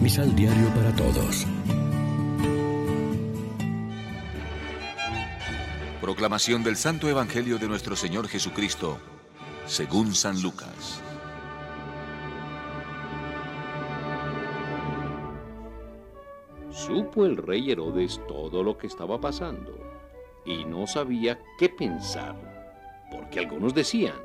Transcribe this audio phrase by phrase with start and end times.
[0.00, 1.46] Misal Diario para Todos.
[6.00, 8.96] Proclamación del Santo Evangelio de nuestro Señor Jesucristo,
[9.66, 11.02] según San Lucas.
[16.70, 19.78] Supo el rey Herodes todo lo que estaba pasando
[20.46, 24.16] y no sabía qué pensar, porque algunos decían,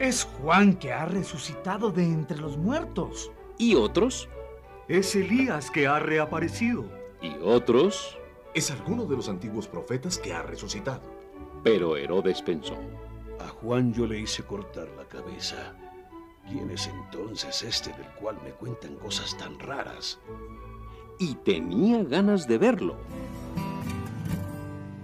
[0.00, 3.30] es Juan que ha resucitado de entre los muertos.
[3.58, 4.28] Y otros,
[4.86, 6.84] es Elías que ha reaparecido.
[7.20, 8.16] Y otros,
[8.54, 11.02] es alguno de los antiguos profetas que ha resucitado.
[11.64, 12.76] Pero Herodes pensó,
[13.40, 15.74] a Juan yo le hice cortar la cabeza.
[16.48, 20.20] ¿Quién es entonces este del cual me cuentan cosas tan raras?
[21.18, 22.96] Y tenía ganas de verlo.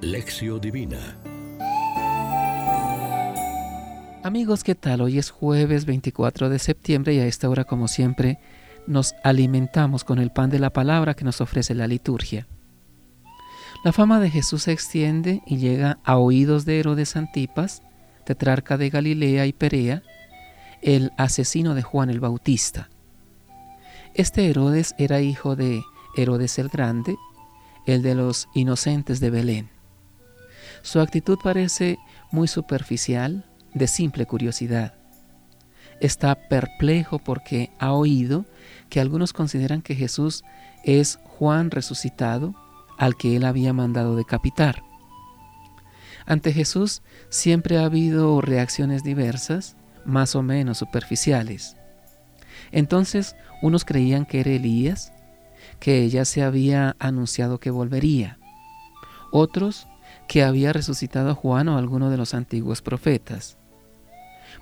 [0.01, 1.19] Lección Divina
[4.25, 5.03] Amigos, ¿qué tal?
[5.03, 8.39] Hoy es jueves 24 de septiembre y a esta hora, como siempre,
[8.87, 12.49] nos alimentamos con el pan de la palabra que nos ofrece la liturgia.
[13.85, 17.83] La fama de Jesús se extiende y llega a oídos de Herodes Antipas,
[18.25, 20.03] tetrarca de Galilea y Perea,
[20.81, 22.89] el asesino de Juan el Bautista.
[24.15, 25.83] Este Herodes era hijo de
[26.17, 27.15] Herodes el Grande,
[27.85, 29.69] el de los inocentes de Belén.
[30.81, 31.99] Su actitud parece
[32.33, 33.45] muy superficial,
[33.75, 34.95] de simple curiosidad.
[36.01, 38.47] Está perplejo porque ha oído
[38.89, 40.45] que algunos consideran que Jesús
[40.85, 42.55] es Juan resucitado
[42.99, 44.83] al que él había mandado decapitar.
[46.27, 51.77] Ante Jesús siempre ha habido reacciones diversas, más o menos superficiales.
[52.73, 55.13] Entonces unos creían que era Elías,
[55.81, 58.39] que ya se había anunciado que volvería.
[59.33, 59.87] Otros
[60.29, 63.59] que había resucitado a Juan o alguno de los antiguos profetas.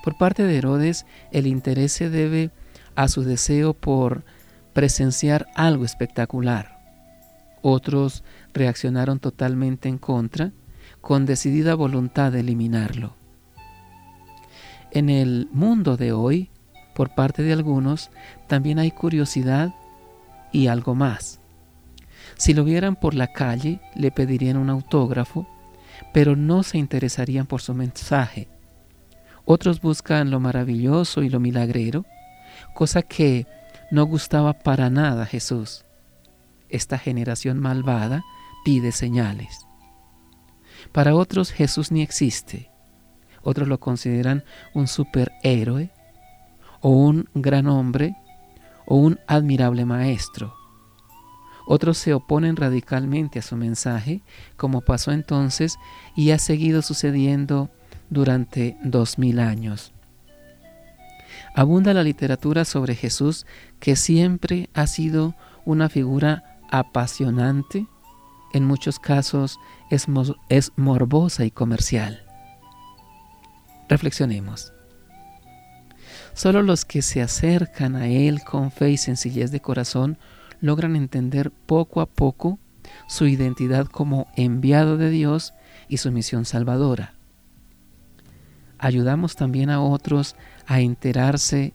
[0.02, 2.50] Por parte de Herodes, el interés se debe
[2.94, 4.24] a su deseo por
[4.72, 6.78] presenciar algo espectacular.
[7.62, 10.52] Otros reaccionaron totalmente en contra,
[11.00, 13.14] con decidida voluntad de eliminarlo.
[14.90, 16.50] En el mundo de hoy,
[16.94, 18.10] por parte de algunos,
[18.46, 19.74] también hay curiosidad
[20.52, 21.40] y algo más.
[22.36, 25.46] Si lo vieran por la calle, le pedirían un autógrafo,
[26.12, 28.48] pero no se interesarían por su mensaje,
[29.44, 32.04] otros buscan lo maravilloso y lo milagrero,
[32.74, 33.46] cosa que
[33.90, 35.84] no gustaba para nada Jesús.
[36.68, 38.22] Esta generación malvada
[38.64, 39.66] pide señales.
[40.92, 42.70] Para otros Jesús ni existe.
[43.42, 45.90] Otros lo consideran un superhéroe
[46.80, 48.16] o un gran hombre
[48.86, 50.54] o un admirable maestro.
[51.66, 54.22] Otros se oponen radicalmente a su mensaje,
[54.56, 55.76] como pasó entonces
[56.16, 57.70] y ha seguido sucediendo
[58.12, 59.92] durante dos mil años.
[61.54, 63.46] Abunda la literatura sobre Jesús
[63.80, 65.34] que siempre ha sido
[65.64, 67.86] una figura apasionante,
[68.52, 69.58] en muchos casos
[69.90, 70.06] es,
[70.76, 72.24] morbosa y comercial.
[73.88, 74.72] Reflexionemos.
[76.34, 80.18] Solo los que se acercan a Él con fe y sencillez de corazón
[80.60, 82.58] logran entender poco a poco
[83.06, 85.54] su identidad como enviado de Dios
[85.88, 87.14] y su misión salvadora
[88.82, 91.72] ayudamos también a otros a enterarse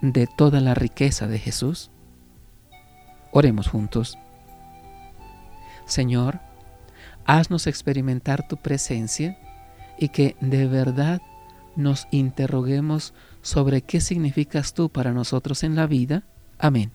[0.00, 1.90] de toda la riqueza de Jesús?
[3.30, 4.18] Oremos juntos.
[5.84, 6.40] Señor,
[7.26, 9.38] haznos experimentar tu presencia
[9.98, 11.20] y que de verdad
[11.76, 13.12] nos interroguemos
[13.42, 16.24] sobre qué significas tú para nosotros en la vida.
[16.58, 16.90] Amén.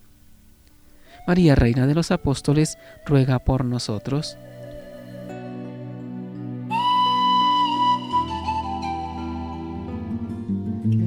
[1.28, 4.38] María, Reina de los Apóstoles, ruega por nosotros.